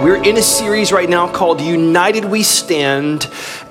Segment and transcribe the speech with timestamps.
[0.00, 3.28] We're in a series right now called United We Stand.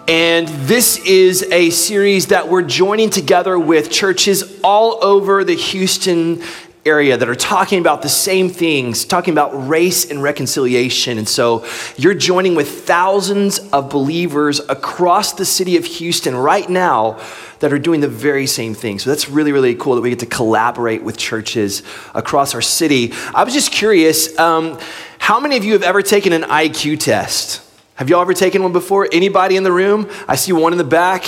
[0.09, 6.44] And this is a series that we're joining together with churches all over the Houston
[6.86, 11.17] area that are talking about the same things, talking about race and reconciliation.
[11.17, 17.22] And so you're joining with thousands of believers across the city of Houston right now
[17.59, 19.00] that are doing the very same thing.
[19.00, 21.84] So that's really, really cool that we get to collaborate with churches
[22.14, 23.14] across our city.
[23.34, 24.78] I was just curious um,
[25.20, 27.62] how many of you have ever taken an IQ test?
[27.96, 29.08] Have y'all ever taken one before?
[29.12, 30.10] Anybody in the room?
[30.28, 31.26] I see one in the back,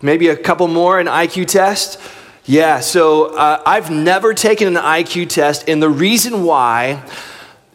[0.00, 2.00] maybe a couple more, an IQ test.
[2.44, 7.02] Yeah, so uh, I've never taken an IQ test, and the reason why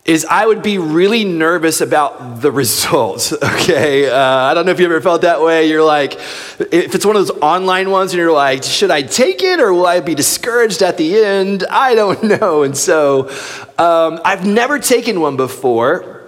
[0.03, 3.33] is I would be really nervous about the results.
[3.61, 5.69] Okay, uh, I don't know if you ever felt that way.
[5.69, 9.43] You're like, if it's one of those online ones, and you're like, should I take
[9.43, 11.63] it or will I be discouraged at the end?
[11.69, 12.63] I don't know.
[12.63, 13.30] And so,
[13.77, 16.21] um, I've never taken one before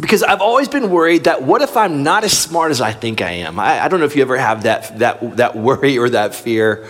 [0.00, 3.22] because I've always been worried that what if I'm not as smart as I think
[3.22, 3.60] I am?
[3.60, 6.88] I, I don't know if you ever have that that that worry or that fear.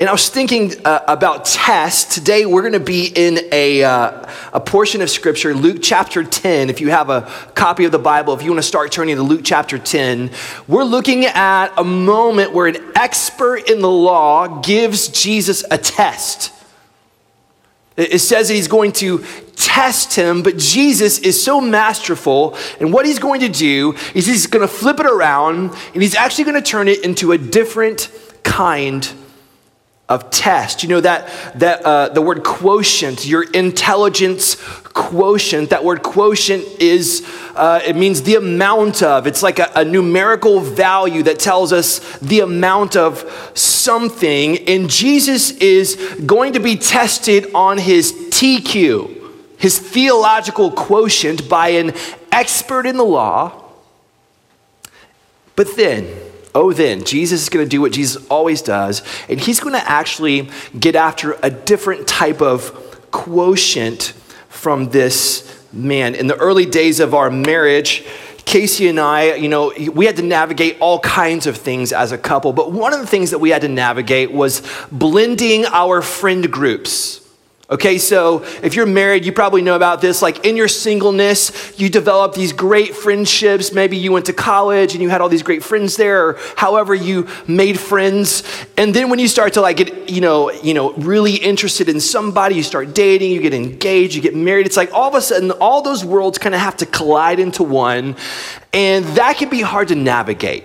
[0.00, 2.16] And I was thinking uh, about tests.
[2.16, 6.68] Today we're going to be in a, uh, a portion of Scripture, Luke chapter 10.
[6.68, 9.22] If you have a copy of the Bible, if you want to start turning to
[9.22, 10.32] Luke chapter 10,
[10.66, 16.52] we're looking at a moment where an expert in the law gives Jesus a test.
[17.96, 22.58] It says that he's going to test him, but Jesus is so masterful.
[22.80, 26.16] And what he's going to do is he's going to flip it around and he's
[26.16, 28.10] actually going to turn it into a different
[28.42, 29.08] kind
[30.08, 30.82] of test.
[30.82, 31.28] You know that
[31.58, 34.56] that uh, the word quotient, your intelligence
[34.94, 35.70] quotient.
[35.70, 39.26] That word quotient is uh, it means the amount of.
[39.26, 44.58] It's like a, a numerical value that tells us the amount of something.
[44.68, 51.94] And Jesus is going to be tested on his TQ, his theological quotient, by an
[52.30, 53.62] expert in the law.
[55.56, 56.23] But then
[56.54, 59.90] oh, then Jesus is going to do what Jesus always does, and he's going to
[59.90, 64.14] actually get after a different type of quotient
[64.48, 66.14] from this man.
[66.14, 68.04] In the early days of our marriage,
[68.44, 72.18] Casey and I, you know, we had to navigate all kinds of things as a
[72.18, 74.62] couple, but one of the things that we had to navigate was
[74.92, 77.23] blending our friend groups.
[77.70, 80.20] Okay, so if you're married, you probably know about this.
[80.20, 83.72] Like in your singleness, you develop these great friendships.
[83.72, 86.94] Maybe you went to college and you had all these great friends there, or however
[86.94, 88.42] you made friends.
[88.76, 92.00] And then when you start to like get, you know, you know, really interested in
[92.00, 94.66] somebody, you start dating, you get engaged, you get married.
[94.66, 97.62] It's like all of a sudden, all those worlds kind of have to collide into
[97.62, 98.14] one,
[98.74, 100.64] and that can be hard to navigate.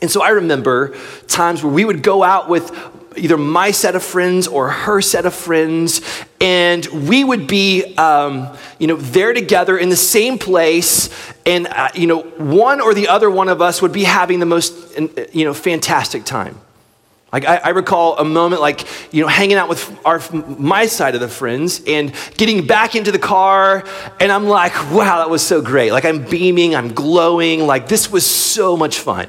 [0.00, 0.96] And so I remember
[1.26, 2.70] times where we would go out with
[3.16, 6.00] either my set of friends or her set of friends,
[6.40, 11.10] and we would be, um, you know, there together in the same place,
[11.44, 14.46] and uh, you know, one or the other one of us would be having the
[14.46, 14.98] most,
[15.32, 16.60] you know, fantastic time.
[17.32, 20.20] Like I, I, recall a moment like you know hanging out with our
[20.58, 23.84] my side of the friends and getting back into the car
[24.18, 28.10] and I'm like wow that was so great like I'm beaming I'm glowing like this
[28.10, 29.28] was so much fun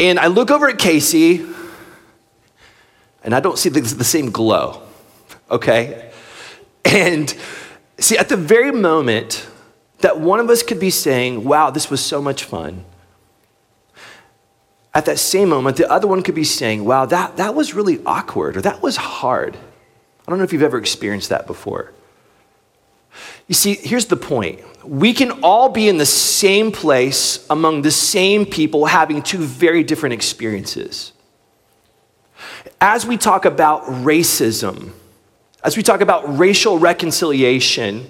[0.00, 1.44] and I look over at Casey
[3.24, 4.82] and I don't see the, the same glow,
[5.50, 6.12] okay?
[6.84, 7.34] And
[7.98, 9.48] see, at the very moment
[10.00, 12.84] that one of us could be saying, wow, this was so much fun,
[14.92, 18.00] at that same moment, the other one could be saying, wow, that, that was really
[18.04, 19.56] awkward or that was hard.
[19.56, 21.92] I don't know if you've ever experienced that before.
[23.48, 24.60] You see, here's the point.
[24.84, 29.82] We can all be in the same place among the same people having two very
[29.82, 31.13] different experiences
[32.80, 34.92] as we talk about racism,
[35.62, 38.06] as we talk about racial reconciliation,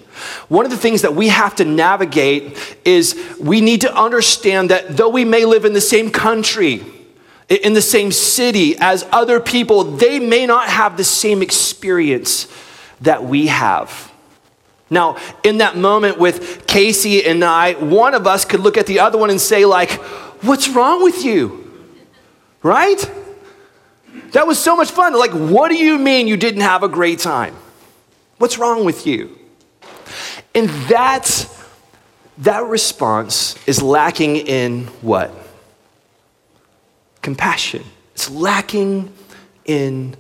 [0.49, 4.97] one of the things that we have to navigate is we need to understand that
[4.97, 6.85] though we may live in the same country,
[7.49, 12.49] in the same city as other people, they may not have the same experience
[13.03, 14.11] that we have.
[14.91, 19.01] Now, in that moment with Casey and I, one of us could look at the
[19.01, 19.93] other one and say, like,
[20.43, 21.61] what's wrong with you?
[22.63, 23.11] Right?
[24.33, 25.19] That was so much fun.
[25.19, 27.55] Like, what do you mean you didn't have a great time?
[28.39, 29.39] What's wrong with you?
[30.55, 31.49] And that,
[32.39, 35.33] that response is lacking in what?
[37.23, 37.85] Compassion.
[38.15, 39.13] It's lacking
[39.65, 40.17] in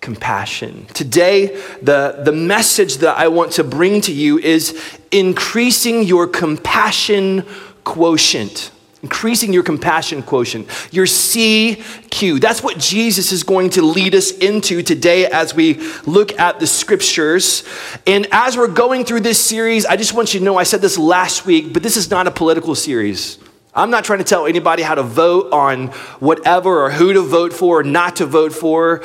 [0.00, 0.86] compassion.
[0.94, 7.44] Today, the, the message that I want to bring to you is increasing your compassion
[7.84, 8.70] quotient.
[9.06, 12.40] Increasing your compassion quotient, your CQ.
[12.40, 15.74] That's what Jesus is going to lead us into today as we
[16.06, 17.62] look at the scriptures.
[18.04, 20.80] And as we're going through this series, I just want you to know I said
[20.80, 23.38] this last week, but this is not a political series.
[23.72, 25.86] I'm not trying to tell anybody how to vote on
[26.18, 29.04] whatever or who to vote for or not to vote for,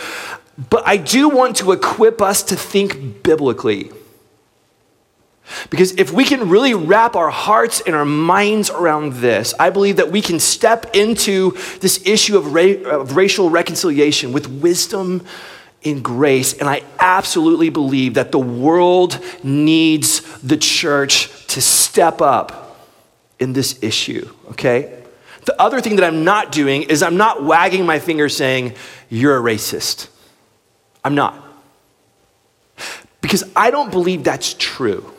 [0.72, 3.92] but I do want to equip us to think biblically.
[5.70, 9.98] Because if we can really wrap our hearts and our minds around this, I believe
[9.98, 15.26] that we can step into this issue of, ra- of racial reconciliation with wisdom
[15.84, 16.54] and grace.
[16.54, 22.88] And I absolutely believe that the world needs the church to step up
[23.40, 25.00] in this issue, okay?
[25.46, 28.76] The other thing that I'm not doing is I'm not wagging my finger saying,
[29.10, 30.08] you're a racist.
[31.04, 31.44] I'm not.
[33.22, 35.12] Because I don't believe that's true.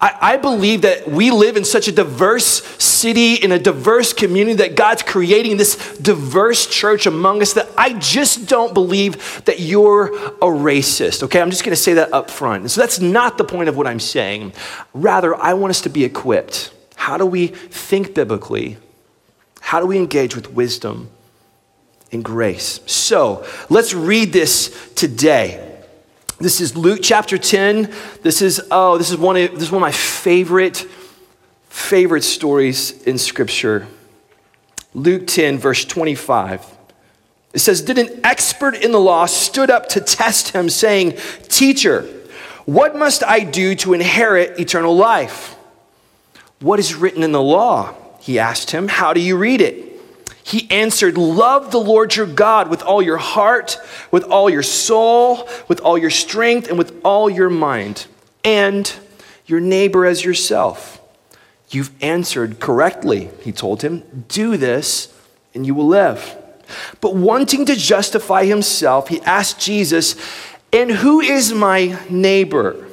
[0.00, 4.56] I, I, believe that we live in such a diverse city, in a diverse community,
[4.56, 10.14] that God's creating this diverse church among us that I just don't believe that you're
[10.14, 11.22] a racist.
[11.22, 12.70] Okay, I'm just gonna say that up front.
[12.70, 14.52] So that's not the point of what I'm saying.
[14.92, 16.72] Rather, I want us to be equipped.
[16.96, 18.78] How do we think biblically?
[19.60, 21.10] How do we engage with wisdom
[22.12, 22.80] and grace?
[22.86, 25.73] So let's read this today.
[26.44, 27.90] This is Luke chapter 10.
[28.20, 30.76] This is, oh, this is one of, this is one of my favorite,
[31.70, 33.86] favorite stories in Scripture.
[34.92, 36.62] Luke 10, verse 25.
[37.54, 41.14] It says, Did an expert in the law stood up to test him, saying,
[41.44, 42.02] Teacher,
[42.66, 45.56] what must I do to inherit eternal life?
[46.60, 47.94] What is written in the law?
[48.20, 49.93] He asked him, How do you read it?
[50.46, 53.78] He answered, Love the Lord your God with all your heart,
[54.10, 58.06] with all your soul, with all your strength, and with all your mind,
[58.44, 58.92] and
[59.46, 61.00] your neighbor as yourself.
[61.70, 64.24] You've answered correctly, he told him.
[64.28, 65.12] Do this,
[65.54, 66.36] and you will live.
[67.00, 70.14] But wanting to justify himself, he asked Jesus,
[70.74, 72.83] And who is my neighbor?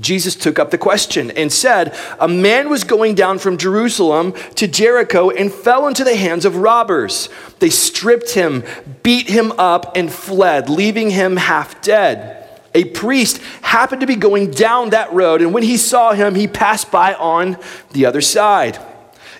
[0.00, 4.68] Jesus took up the question and said, A man was going down from Jerusalem to
[4.68, 7.28] Jericho and fell into the hands of robbers.
[7.58, 8.64] They stripped him,
[9.02, 12.48] beat him up, and fled, leaving him half dead.
[12.74, 16.46] A priest happened to be going down that road, and when he saw him, he
[16.46, 17.56] passed by on
[17.92, 18.78] the other side.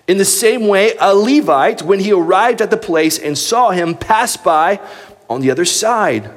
[0.08, 3.94] In the same way, a Levite, when he arrived at the place and saw him,
[3.94, 4.80] passed by
[5.28, 6.30] on the other side.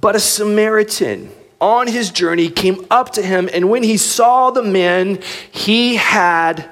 [0.00, 1.30] But a Samaritan,
[1.60, 5.20] on his journey came up to him, and when he saw the man,
[5.50, 6.68] he had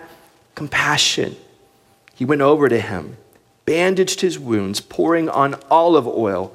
[0.55, 1.37] compassion.
[2.15, 3.17] He went over to him,
[3.65, 6.55] bandaged his wounds, pouring on olive oil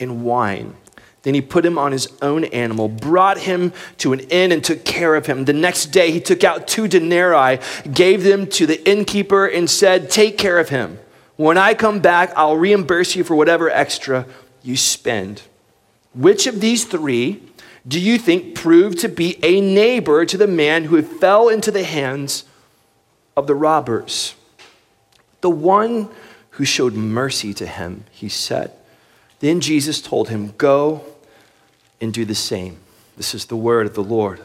[0.00, 0.74] and wine.
[1.22, 4.84] Then he put him on his own animal, brought him to an inn, and took
[4.84, 5.46] care of him.
[5.46, 7.60] The next day, he took out two denarii,
[7.90, 10.98] gave them to the innkeeper, and said, Take care of him.
[11.36, 14.26] When I come back, I'll reimburse you for whatever extra
[14.62, 15.42] you spend.
[16.14, 17.42] Which of these three?
[17.86, 21.84] Do you think proved to be a neighbor to the man who fell into the
[21.84, 22.44] hands
[23.36, 24.34] of the robbers?
[25.42, 26.08] The one
[26.50, 28.72] who showed mercy to him, he said.
[29.40, 31.04] Then Jesus told him, Go
[32.00, 32.78] and do the same.
[33.16, 34.40] This is the word of the Lord.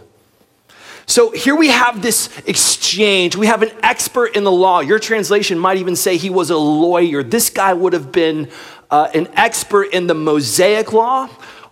[1.05, 3.35] So here we have this exchange.
[3.35, 4.81] We have an expert in the law.
[4.81, 7.23] Your translation might even say he was a lawyer.
[7.23, 8.49] This guy would have been
[8.91, 11.29] uh, an expert in the Mosaic law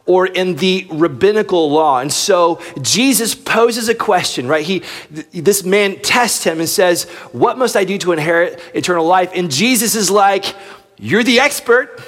[0.07, 1.99] or in the rabbinical law.
[1.99, 4.65] And so Jesus poses a question, right?
[4.65, 9.31] He, this man tests him and says, What must I do to inherit eternal life?
[9.35, 10.55] And Jesus is like,
[10.97, 12.01] You're the expert,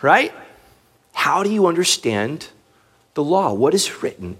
[0.00, 0.32] right?
[1.12, 2.48] How do you understand
[3.14, 3.52] the law?
[3.52, 4.38] What is written?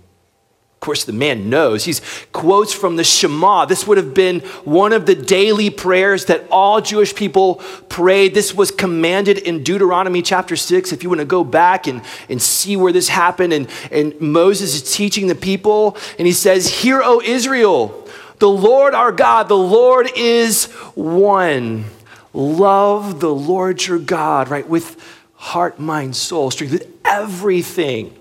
[0.81, 1.85] Of course, the man knows.
[1.85, 1.95] He
[2.33, 3.67] quotes from the Shema.
[3.67, 7.57] This would have been one of the daily prayers that all Jewish people
[7.91, 8.33] prayed.
[8.33, 10.91] This was commanded in Deuteronomy chapter 6.
[10.91, 14.75] If you want to go back and, and see where this happened, and, and Moses
[14.75, 18.09] is teaching the people, and he says, Hear, O Israel,
[18.39, 21.85] the Lord our God, the Lord is one.
[22.33, 24.67] Love the Lord your God, right?
[24.67, 24.97] With
[25.35, 28.17] heart, mind, soul, strength, with everything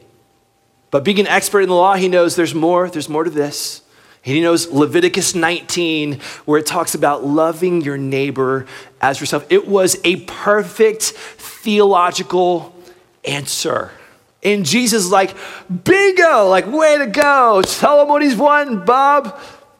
[0.91, 3.81] but being an expert in the law, he knows there's more, there's more to this.
[4.21, 8.65] He knows Leviticus 19, where it talks about loving your neighbor
[9.01, 9.45] as yourself.
[9.49, 12.75] It was a perfect theological
[13.23, 13.91] answer.
[14.43, 15.35] And Jesus is like,
[15.83, 17.61] bingo, like, way to go.
[17.61, 19.39] Tell him what he's won, Bob.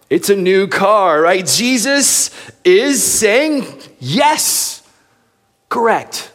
[0.10, 1.46] It's a new car, right?
[1.46, 2.32] Jesus
[2.64, 3.66] is saying,
[4.00, 4.84] yes,
[5.70, 6.32] correct.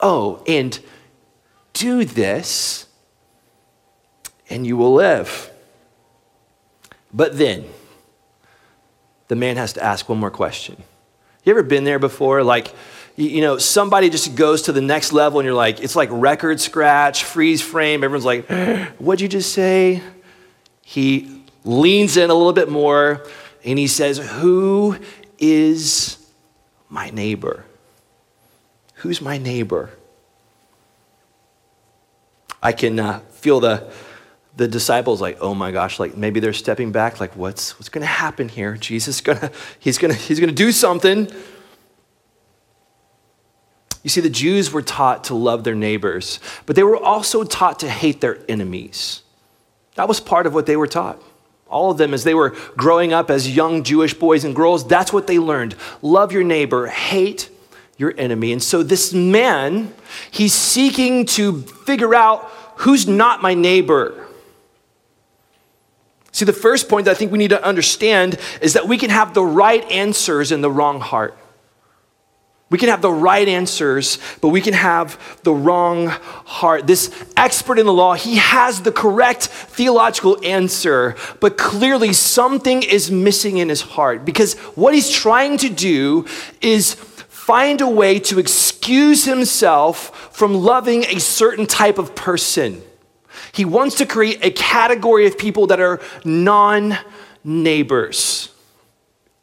[0.00, 0.78] Oh, and
[1.72, 2.86] do this
[4.50, 5.50] and you will live.
[7.14, 7.64] But then,
[9.28, 10.76] the man has to ask one more question.
[11.44, 12.42] You ever been there before?
[12.42, 12.74] Like,
[13.16, 16.60] you know, somebody just goes to the next level and you're like, it's like record
[16.60, 18.04] scratch, freeze frame.
[18.04, 18.48] Everyone's like,
[18.98, 20.02] what'd you just say?
[20.82, 23.26] He leans in a little bit more
[23.64, 24.96] and he says, Who
[25.38, 26.18] is
[26.88, 27.64] my neighbor?
[28.94, 29.90] Who's my neighbor?
[32.62, 33.90] I can uh, feel the,
[34.60, 38.02] the disciples like, oh my gosh, like maybe they're stepping back, like what's, what's going
[38.02, 38.76] to happen here?
[38.76, 41.32] Jesus gonna, he's to he's gonna do something.
[44.02, 47.78] You see, the Jews were taught to love their neighbors, but they were also taught
[47.80, 49.22] to hate their enemies.
[49.94, 51.22] That was part of what they were taught.
[51.66, 55.10] All of them, as they were growing up as young Jewish boys and girls, that's
[55.10, 55.74] what they learned.
[56.02, 57.48] Love your neighbor, hate
[57.96, 58.52] your enemy.
[58.52, 59.94] And so this man,
[60.30, 64.26] he's seeking to figure out who's not my neighbor.
[66.32, 69.10] See, the first point that I think we need to understand is that we can
[69.10, 71.36] have the right answers in the wrong heart.
[72.70, 76.86] We can have the right answers, but we can have the wrong heart.
[76.86, 83.10] This expert in the law, he has the correct theological answer, but clearly something is
[83.10, 86.26] missing in his heart because what he's trying to do
[86.60, 92.80] is find a way to excuse himself from loving a certain type of person.
[93.52, 96.98] He wants to create a category of people that are non
[97.44, 98.52] neighbors.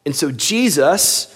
[0.06, 1.34] And so Jesus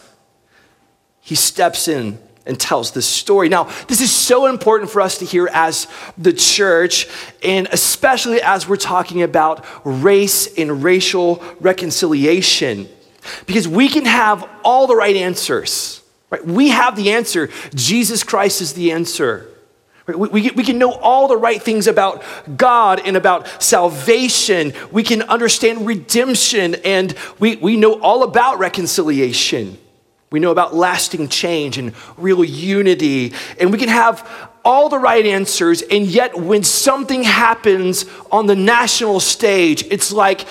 [1.22, 3.48] he steps in and tells this story.
[3.48, 5.86] Now, this is so important for us to hear as
[6.18, 7.06] the church,
[7.44, 12.88] and especially as we're talking about race and racial reconciliation,
[13.46, 16.02] because we can have all the right answers.
[16.28, 16.44] Right?
[16.44, 17.50] We have the answer.
[17.72, 19.48] Jesus Christ is the answer.
[20.06, 22.24] We, we, we can know all the right things about
[22.56, 24.72] God and about salvation.
[24.90, 29.78] We can understand redemption, and we, we know all about reconciliation.
[30.32, 33.34] We know about lasting change and real unity.
[33.60, 34.26] And we can have
[34.64, 35.82] all the right answers.
[35.82, 40.46] And yet, when something happens on the national stage, it's like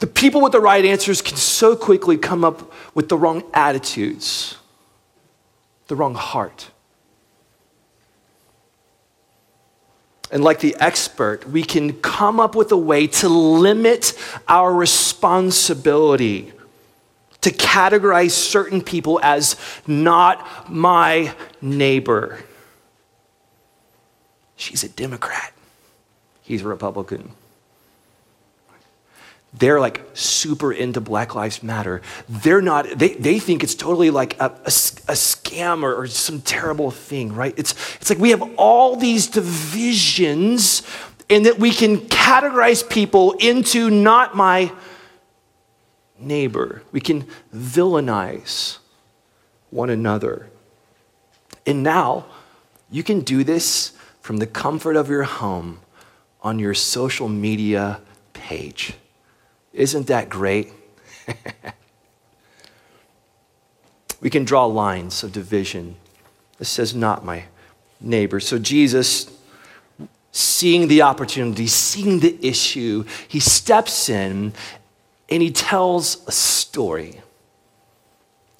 [0.00, 4.56] the people with the right answers can so quickly come up with the wrong attitudes,
[5.86, 6.70] the wrong heart.
[10.32, 14.14] And like the expert, we can come up with a way to limit
[14.48, 16.52] our responsibility
[17.42, 22.38] to categorize certain people as not my neighbor.
[24.56, 25.52] She's a Democrat,
[26.40, 27.32] he's a Republican.
[29.54, 32.00] They're like super into Black Lives Matter.
[32.28, 36.40] They're not, they, they think it's totally like a, a, a scam or, or some
[36.40, 37.54] terrible thing, right?
[37.58, 40.82] It's, it's like we have all these divisions
[41.28, 44.72] and that we can categorize people into not my
[46.18, 46.82] neighbor.
[46.90, 48.78] We can villainize
[49.70, 50.48] one another.
[51.66, 52.26] And now
[52.90, 55.80] you can do this from the comfort of your home
[56.42, 58.00] on your social media
[58.32, 58.94] page.
[59.72, 60.72] Isn't that great?
[64.20, 65.96] we can draw lines of division.
[66.58, 67.44] This says, not my
[68.00, 68.40] neighbor.
[68.40, 69.30] So Jesus,
[70.30, 74.52] seeing the opportunity, seeing the issue, he steps in
[75.28, 77.22] and he tells a story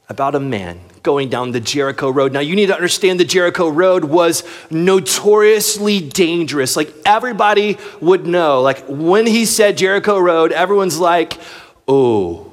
[0.09, 2.32] about a man going down the Jericho Road.
[2.32, 6.76] Now, you need to understand the Jericho Road was notoriously dangerous.
[6.76, 8.61] Like, everybody would know.
[8.61, 11.38] Like, when he said Jericho Road, everyone's like,
[11.88, 12.51] oh,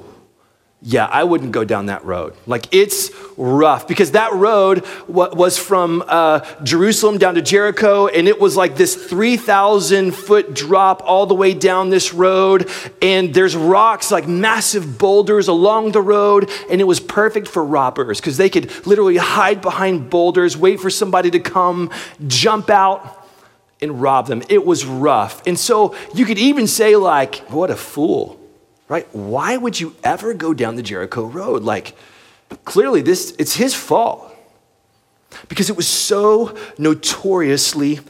[0.82, 2.32] yeah, I wouldn't go down that road.
[2.46, 8.40] Like, it's rough because that road was from uh, Jerusalem down to Jericho, and it
[8.40, 12.70] was like this 3,000 foot drop all the way down this road.
[13.02, 18.18] And there's rocks, like massive boulders along the road, and it was perfect for robbers
[18.18, 21.90] because they could literally hide behind boulders, wait for somebody to come,
[22.26, 23.28] jump out,
[23.82, 24.42] and rob them.
[24.48, 25.46] It was rough.
[25.46, 28.39] And so you could even say, like, what a fool
[28.90, 29.06] right?
[29.14, 31.62] Why would you ever go down the Jericho road?
[31.62, 31.94] Like,
[32.64, 34.36] clearly, this it's his fault
[35.48, 38.00] because it was so notoriously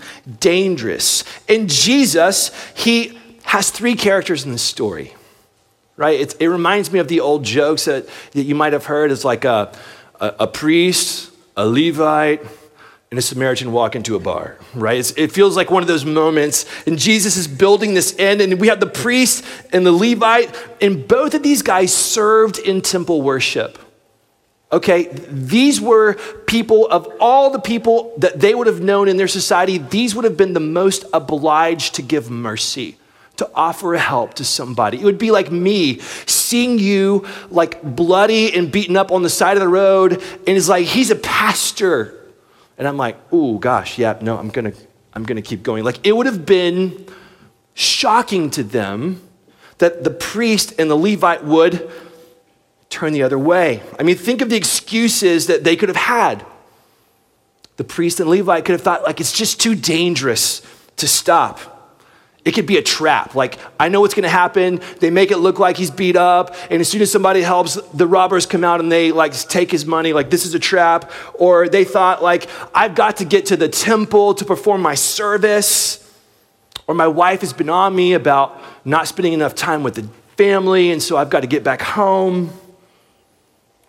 [0.41, 1.23] dangerous.
[1.51, 5.15] And Jesus, he has three characters in this story,
[5.99, 6.19] right?
[6.19, 9.13] It, it reminds me of the old jokes that, that you might have heard.
[9.13, 9.77] It's like a,
[10.19, 12.41] a, a priest, a Levite,
[13.11, 14.99] and a Samaritan walk into a bar, right?
[14.99, 18.61] It's, it feels like one of those moments, and Jesus is building this end, and
[18.61, 23.21] we have the priest and the Levite, and both of these guys served in temple
[23.21, 23.79] worship.
[24.71, 26.15] Okay, these were
[26.47, 30.25] people of all the people that they would have known in their society, these would
[30.25, 32.97] have been the most obliged to give mercy,
[33.39, 34.99] to offer help to somebody.
[34.99, 39.57] It would be like me seeing you like bloody and beaten up on the side
[39.57, 42.17] of the road, and it's like, he's a pastor.
[42.81, 44.73] And I'm like, oh gosh, yeah, no, I'm gonna,
[45.13, 45.85] I'm gonna keep going.
[45.85, 47.07] Like it would have been
[47.75, 49.21] shocking to them
[49.79, 51.91] that the priest and the Levite would
[52.89, 53.83] turn the other way.
[53.99, 56.45] I mean, think of the excuses that they could have had.
[57.77, 60.63] The priest and Levite could have thought, like, it's just too dangerous
[60.97, 61.70] to stop.
[62.45, 63.35] It could be a trap.
[63.35, 64.81] Like, I know what's gonna happen.
[64.99, 68.07] They make it look like he's beat up, and as soon as somebody helps, the
[68.07, 71.11] robbers come out and they like take his money, like, this is a trap.
[71.35, 75.99] Or they thought, like, I've got to get to the temple to perform my service.
[76.87, 80.91] Or my wife has been on me about not spending enough time with the family,
[80.91, 82.51] and so I've got to get back home.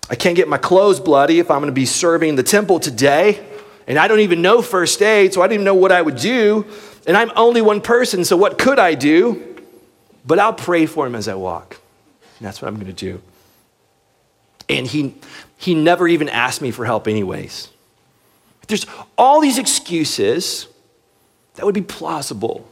[0.09, 3.39] I can't get my clothes bloody if I'm going to be serving the temple today.
[3.87, 6.65] And I don't even know first aid, so I didn't know what I would do.
[7.07, 9.57] And I'm only one person, so what could I do?
[10.25, 11.79] But I'll pray for him as I walk.
[12.39, 13.21] And that's what I'm going to do.
[14.69, 15.15] And he,
[15.57, 17.69] he never even asked me for help, anyways.
[18.67, 18.85] There's
[19.17, 20.67] all these excuses
[21.55, 22.67] that would be plausible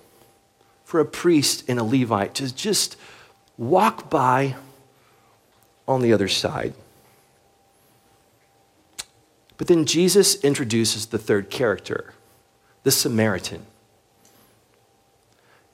[0.86, 2.96] for a priest and a Levite to just
[3.58, 4.56] walk by
[5.88, 6.74] on the other side.
[9.60, 12.14] But then Jesus introduces the third character,
[12.84, 13.66] the Samaritan.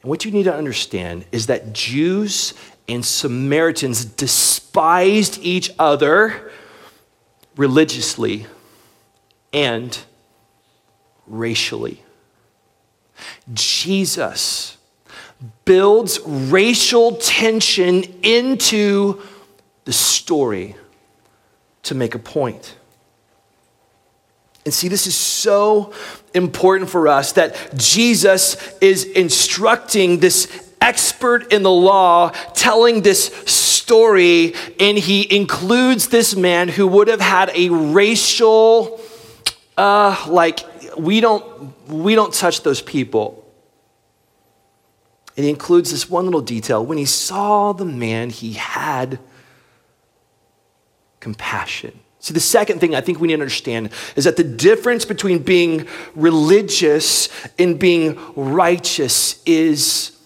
[0.02, 2.56] And what you need to understand is that Jews
[2.90, 6.52] and Samaritans despised each other
[7.56, 8.48] religiously
[9.54, 9.98] and
[11.28, 12.02] racially.
[13.54, 14.78] Jesus
[15.64, 19.22] builds racial tension into
[19.84, 20.76] the story
[21.84, 22.76] to make a point.
[24.66, 25.94] And see, this is so
[26.34, 34.54] important for us that Jesus is instructing this expert in the law, telling this story,
[34.80, 39.00] and he includes this man who would have had a racial,
[39.78, 40.60] uh, like,
[40.98, 43.44] we don't, we don't touch those people.
[45.38, 46.84] And he includes this one little detail.
[46.86, 49.20] When he saw the man, he had
[51.20, 52.00] compassion.
[52.26, 55.44] See, the second thing I think we need to understand is that the difference between
[55.44, 60.18] being religious and being righteous is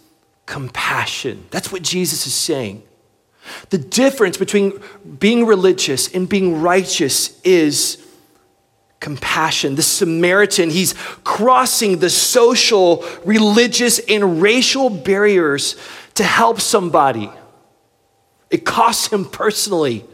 [0.46, 1.46] compassion.
[1.52, 2.84] That's what Jesus is saying.
[3.70, 4.82] The difference between
[5.20, 8.02] being religious and being righteous is
[9.02, 9.76] compassion.
[9.76, 10.94] The Samaritan, he's
[11.26, 15.76] crossing the social, religious, and racial barriers
[16.14, 17.30] to help somebody.
[18.50, 20.06] It costs him personally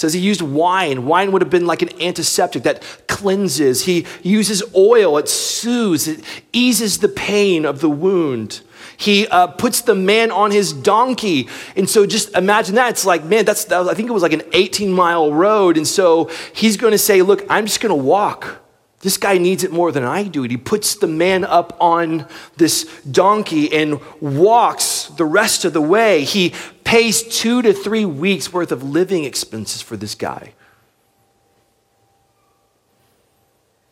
[0.00, 1.04] says he used wine.
[1.04, 3.84] Wine would have been like an antiseptic that cleanses.
[3.84, 8.62] He uses oil, it soothes, it eases the pain of the wound.
[8.96, 11.48] He uh, puts the man on his donkey.
[11.76, 12.90] And so just imagine that.
[12.90, 15.76] It's like, man, that's, that was, I think it was like an 18 mile road.
[15.76, 18.60] And so he's going to say, look, I'm just going to walk.
[19.00, 20.42] This guy needs it more than I do.
[20.42, 22.26] And He puts the man up on
[22.58, 26.24] this donkey and walks the rest of the way.
[26.24, 26.52] He
[26.90, 30.52] pays two to three weeks worth of living expenses for this guy.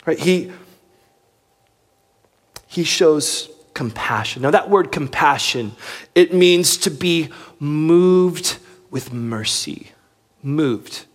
[0.05, 0.19] Right?
[0.19, 0.51] He,
[2.67, 4.43] he shows compassion.
[4.43, 5.77] Now, that word compassion,
[6.17, 7.29] it means to be
[7.61, 8.59] moved
[8.91, 9.93] with mercy.
[10.43, 11.07] Moved.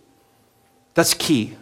[0.94, 1.54] That's key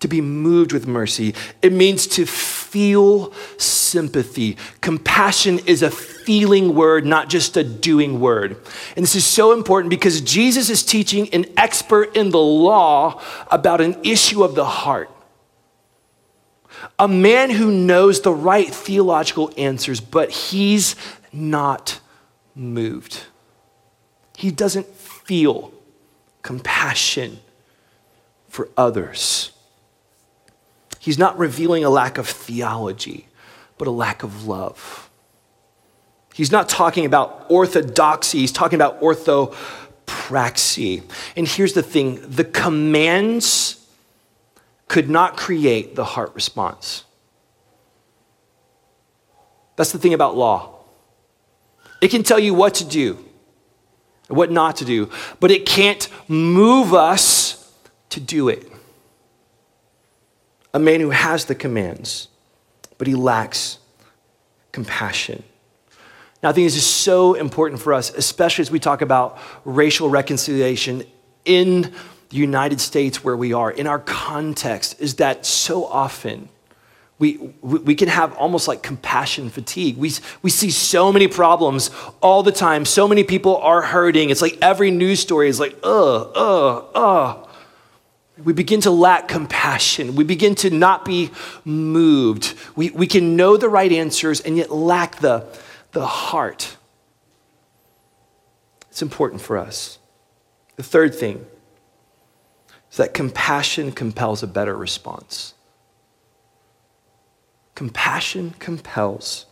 [0.00, 1.36] to be moved with mercy.
[1.62, 2.26] It means to
[2.70, 4.56] feel sympathy.
[4.80, 8.56] Compassion is a feeling word, not just a doing word.
[8.94, 13.80] And this is so important because Jesus is teaching an expert in the law about
[13.80, 15.10] an issue of the heart.
[16.98, 20.94] A man who knows the right theological answers, but he's
[21.32, 22.00] not
[22.54, 23.22] moved.
[24.36, 25.72] He doesn't feel
[26.42, 27.40] compassion
[28.48, 29.52] for others.
[31.08, 33.28] He's not revealing a lack of theology,
[33.78, 35.08] but a lack of love.
[36.34, 41.02] He's not talking about orthodoxy, he's talking about orthopraxy.
[41.34, 43.88] And here's the thing the commands
[44.86, 47.04] could not create the heart response.
[49.76, 50.74] That's the thing about law.
[52.02, 53.24] It can tell you what to do,
[54.28, 55.08] and what not to do,
[55.40, 57.72] but it can't move us
[58.10, 58.70] to do it.
[60.74, 62.28] A man who has the commands,
[62.98, 63.78] but he lacks
[64.72, 65.42] compassion.
[66.42, 70.08] Now, I think this is so important for us, especially as we talk about racial
[70.08, 71.02] reconciliation
[71.44, 71.92] in
[72.28, 76.48] the United States where we are, in our context, is that so often
[77.18, 79.96] we, we can have almost like compassion fatigue.
[79.96, 82.84] We, we see so many problems all the time.
[82.84, 84.30] So many people are hurting.
[84.30, 87.47] It's like every news story is like, uh, uh, uh.
[88.44, 90.14] We begin to lack compassion.
[90.14, 91.30] We begin to not be
[91.64, 92.54] moved.
[92.76, 95.46] We, we can know the right answers and yet lack the,
[95.92, 96.76] the heart.
[98.90, 99.98] It's important for us.
[100.76, 101.44] The third thing
[102.90, 105.54] is that compassion compels a better response.
[107.74, 109.46] Compassion compels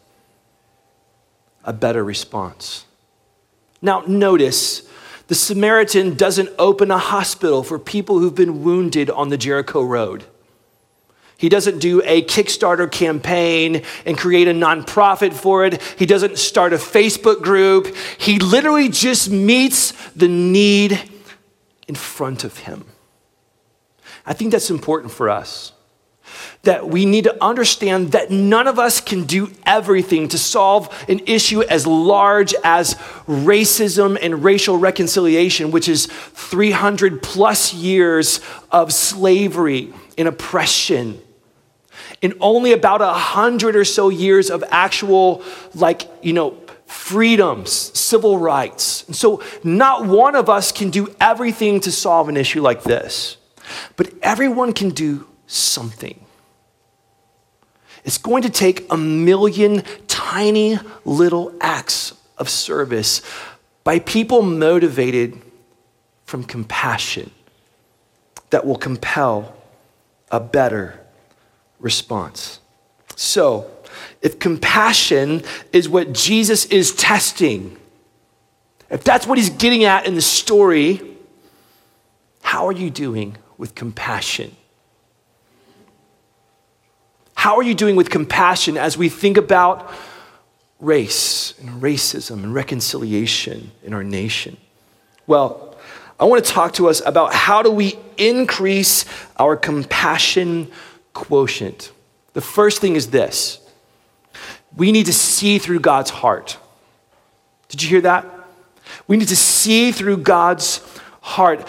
[1.64, 2.86] a better response.
[3.82, 4.88] Now, notice
[5.28, 10.24] the Samaritan doesn't open a hospital for people who've been wounded on the Jericho Road.
[11.38, 15.82] He doesn't do a Kickstarter campaign and create a nonprofit for it.
[15.98, 17.94] He doesn't start a Facebook group.
[18.18, 20.98] He literally just meets the need
[21.86, 22.86] in front of him.
[24.24, 25.72] I think that's important for us.
[26.62, 31.20] That we need to understand that none of us can do everything to solve an
[31.26, 32.94] issue as large as
[33.26, 41.20] racism and racial reconciliation, which is 300 plus years of slavery and oppression
[42.22, 45.42] in only about a hundred or so years of actual,
[45.74, 49.04] like, you know, freedoms, civil rights.
[49.06, 53.36] And so, not one of us can do everything to solve an issue like this,
[53.96, 56.25] but everyone can do something.
[58.06, 63.20] It's going to take a million tiny little acts of service
[63.82, 65.42] by people motivated
[66.24, 67.32] from compassion
[68.50, 69.56] that will compel
[70.30, 71.00] a better
[71.80, 72.60] response.
[73.16, 73.68] So,
[74.22, 75.42] if compassion
[75.72, 77.76] is what Jesus is testing,
[78.88, 81.00] if that's what he's getting at in the story,
[82.42, 84.54] how are you doing with compassion?
[87.36, 89.92] How are you doing with compassion as we think about
[90.80, 94.56] race and racism and reconciliation in our nation?
[95.28, 95.76] Well,
[96.18, 99.04] I want to talk to us about how do we increase
[99.38, 100.70] our compassion
[101.12, 101.92] quotient.
[102.32, 103.60] The first thing is this
[104.74, 106.58] we need to see through God's heart.
[107.68, 108.26] Did you hear that?
[109.06, 110.80] We need to see through God's
[111.20, 111.66] heart.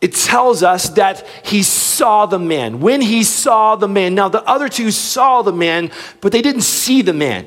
[0.00, 1.62] It tells us that he
[2.00, 2.80] saw the man.
[2.80, 5.90] When he saw the man, now the other two saw the man,
[6.22, 7.46] but they didn't see the man.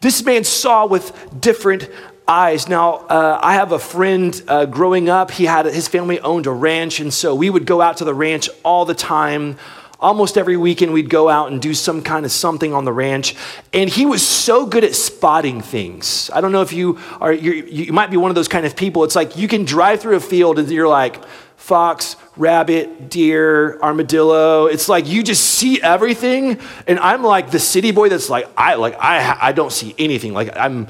[0.00, 1.88] This man saw with different
[2.26, 2.68] eyes.
[2.68, 6.50] Now, uh, I have a friend uh, growing up, he had his family owned a
[6.50, 9.58] ranch, and so we would go out to the ranch all the time.
[10.00, 13.36] Almost every weekend, we'd go out and do some kind of something on the ranch.
[13.72, 16.30] And he was so good at spotting things.
[16.34, 19.04] I don't know if you are, you might be one of those kind of people.
[19.04, 21.22] It's like you can drive through a field and you're like,
[21.62, 24.66] fox, rabbit, deer, armadillo.
[24.66, 26.58] It's like you just see everything.
[26.88, 30.32] And I'm like the city boy that's like, I like I I don't see anything.
[30.32, 30.88] Like I'm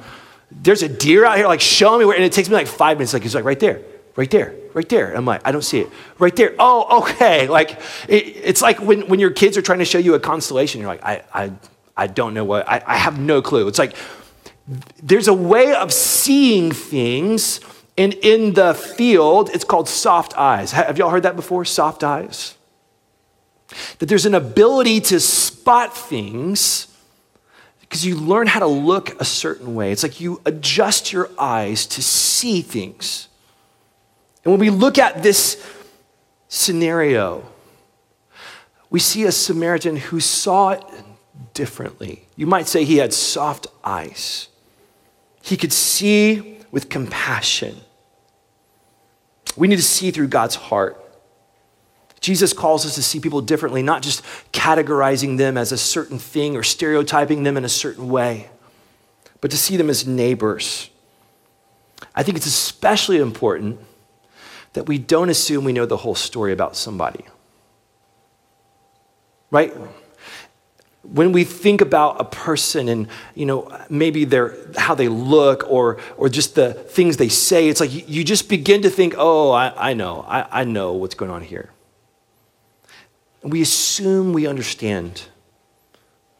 [0.50, 2.96] there's a deer out here, like show me where, and it takes me like five
[2.96, 3.12] minutes.
[3.12, 3.82] Like he's like right there,
[4.16, 5.14] right there, right there.
[5.14, 5.90] I'm like, I don't see it.
[6.18, 6.54] Right there.
[6.58, 7.48] Oh, okay.
[7.58, 10.80] Like it, it's like when, when your kids are trying to show you a constellation,
[10.80, 11.52] you're like, I I
[11.96, 13.68] I don't know what I, I have no clue.
[13.68, 13.94] It's like
[15.02, 17.60] there's a way of seeing things,
[17.96, 20.72] and in the field, it's called soft eyes.
[20.72, 21.64] Have y'all heard that before?
[21.64, 22.56] Soft eyes?
[23.98, 26.88] That there's an ability to spot things
[27.80, 29.92] because you learn how to look a certain way.
[29.92, 33.28] It's like you adjust your eyes to see things.
[34.44, 35.62] And when we look at this
[36.48, 37.46] scenario,
[38.88, 40.84] we see a Samaritan who saw it
[41.52, 42.26] differently.
[42.36, 44.48] You might say he had soft eyes.
[45.42, 47.76] He could see with compassion.
[49.56, 50.98] We need to see through God's heart.
[52.20, 56.56] Jesus calls us to see people differently, not just categorizing them as a certain thing
[56.56, 58.48] or stereotyping them in a certain way,
[59.40, 60.88] but to see them as neighbors.
[62.14, 63.78] I think it's especially important
[64.72, 67.24] that we don't assume we know the whole story about somebody.
[69.50, 69.74] Right?
[71.02, 75.98] When we think about a person and you know maybe their how they look or
[76.16, 79.90] or just the things they say, it's like you, just begin to think, oh, I,
[79.90, 81.70] I know, I, I know what's going on here.
[83.42, 85.22] And we assume we understand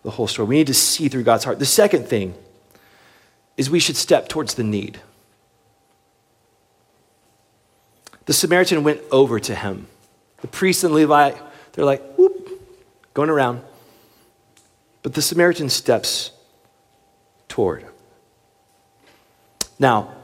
[0.02, 0.48] the whole story.
[0.48, 1.58] We need to see through God's heart.
[1.58, 2.34] The second thing
[3.56, 5.00] is we should step towards the need.
[8.26, 9.86] The Samaritan went over to him.
[10.40, 11.32] The priest and Levi,
[11.72, 12.48] they're like, whoop,
[13.14, 13.62] going around.
[15.02, 16.30] But the Samaritan steps
[17.48, 17.84] toward.
[19.78, 20.14] Now,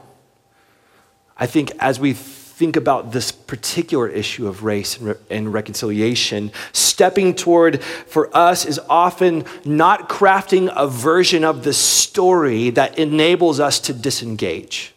[1.37, 6.51] I think as we think about this particular issue of race and, re- and, reconciliation,
[6.73, 13.61] stepping toward for us is often not crafting a version of the story that enables
[13.61, 14.93] us to disengage.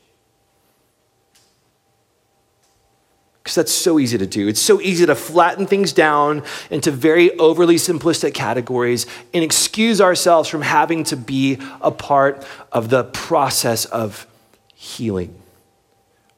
[3.42, 4.46] Because that's so easy to do.
[4.46, 10.48] It's so easy to flatten things down into very overly simplistic categories and excuse ourselves
[10.48, 14.28] from having to be a part of the process of
[14.74, 15.34] healing.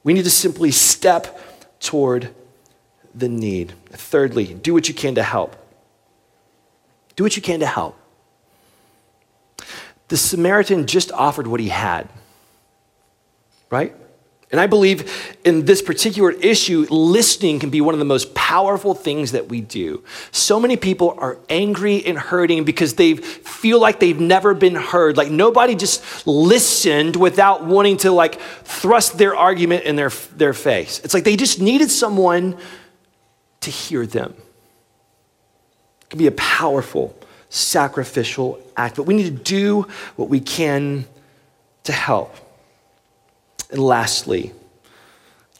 [0.02, 1.38] We need to simply step
[1.78, 2.30] toward
[3.14, 3.74] the need.
[3.90, 5.56] Thirdly, do what you can to help.
[7.16, 7.98] Do what you can to help.
[10.08, 12.08] The Samaritan just offered what he had,
[13.70, 13.94] right?
[14.54, 18.94] And I believe in this particular issue, listening can be one of the most powerful
[18.94, 20.04] things that we do.
[20.30, 25.16] So many people are angry and hurting because they feel like they've never been heard.
[25.16, 31.00] Like nobody just listened without wanting to like thrust their argument in their, their face.
[31.02, 32.56] It's like they just needed someone
[33.62, 34.34] to hear them.
[36.02, 41.06] It can be a powerful, sacrificial act, but we need to do what we can
[41.82, 42.36] to help.
[43.70, 44.52] And lastly,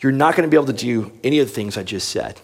[0.00, 2.40] you're not going to be able to do any of the things I just said.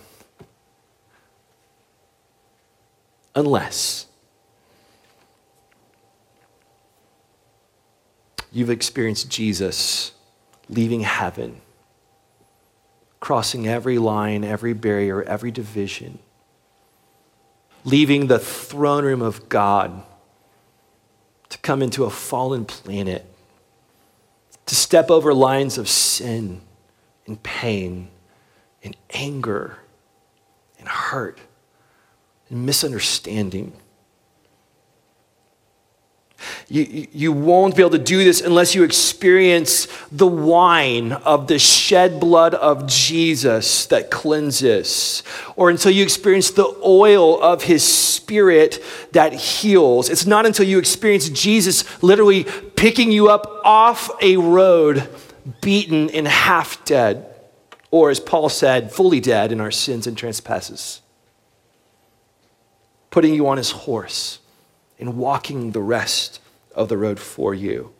[3.34, 4.06] Unless
[8.50, 10.12] you've experienced Jesus
[10.68, 11.60] leaving heaven,
[13.20, 16.18] crossing every line, every barrier, every division,
[17.84, 20.02] leaving the throne room of God
[21.50, 23.26] to come into a fallen planet
[24.70, 26.60] to step over lines of sin
[27.26, 28.08] and pain
[28.84, 29.76] and anger
[30.78, 31.40] and hurt
[32.48, 33.72] and misunderstanding.
[36.68, 41.58] You, you won't be able to do this unless you experience the wine of the
[41.58, 45.24] shed blood of Jesus that cleanses,
[45.56, 50.08] or until you experience the oil of his spirit that heals.
[50.08, 52.44] It's not until you experience Jesus literally
[52.80, 55.06] picking you up off a road,
[55.60, 57.26] beaten and half dead,
[57.90, 61.02] or as Paul said, fully dead in our sins and trespasses,
[63.10, 64.38] putting you on his horse
[64.98, 66.40] and walking the rest
[66.74, 67.92] of the road for you.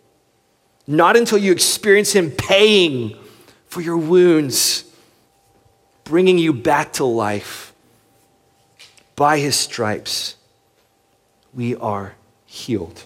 [0.87, 3.19] Not until you experience Him paying
[3.67, 4.85] for your wounds,
[6.05, 7.75] bringing you back to life.
[9.15, 10.37] By His stripes,
[11.53, 12.15] we are
[12.47, 13.05] healed.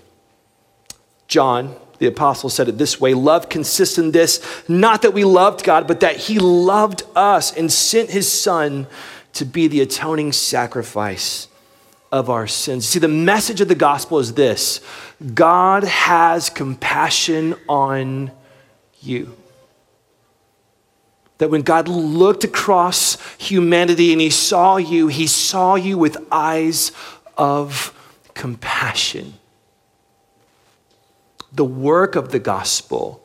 [1.35, 5.65] John, the apostle, said it this way Love consists in this, not that we loved
[5.65, 8.87] God, but that He loved us and sent His Son
[9.33, 11.49] to be the atoning sacrifice
[12.13, 12.89] of our sins.
[12.89, 14.81] See, the message of the gospel is this
[15.35, 18.31] God has compassion on
[19.01, 19.37] you.
[21.39, 26.93] That when God looked across humanity and he saw you, he saw you with eyes
[27.37, 27.93] of
[28.35, 29.35] compassion.
[31.55, 33.23] The work of the gospel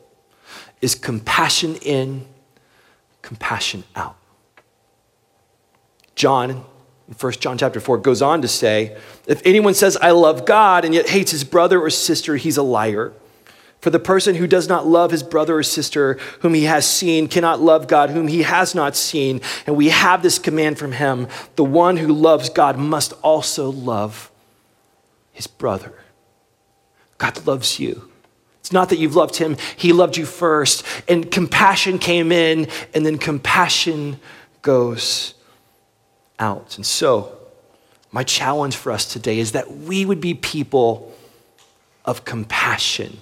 [0.80, 2.26] is compassion in,
[3.22, 4.16] compassion out.
[6.14, 6.64] John
[7.18, 10.94] 1 John chapter 4 goes on to say, if anyone says, I love God, and
[10.94, 13.12] yet hates his brother or sister, he's a liar.
[13.80, 17.28] For the person who does not love his brother or sister whom he has seen
[17.28, 19.40] cannot love God whom he has not seen.
[19.66, 24.30] And we have this command from him the one who loves God must also love
[25.32, 25.94] his brother.
[27.16, 28.09] God loves you.
[28.70, 30.86] It's not that you've loved him, he loved you first.
[31.08, 34.20] And compassion came in, and then compassion
[34.62, 35.34] goes
[36.38, 36.76] out.
[36.76, 37.36] And so,
[38.12, 41.12] my challenge for us today is that we would be people
[42.04, 43.20] of compassion.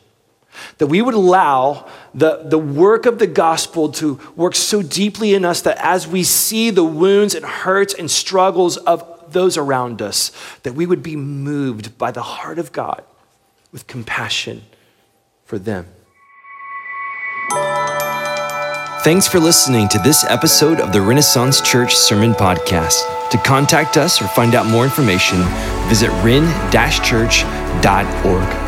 [0.76, 5.46] That we would allow the, the work of the gospel to work so deeply in
[5.46, 10.30] us that as we see the wounds and hurts and struggles of those around us,
[10.62, 13.02] that we would be moved by the heart of God
[13.72, 14.60] with compassion
[15.48, 15.86] for them.
[19.02, 23.00] Thanks for listening to this episode of the Renaissance Church Sermon Podcast.
[23.30, 25.38] To contact us or find out more information,
[25.88, 28.67] visit ren-church.org.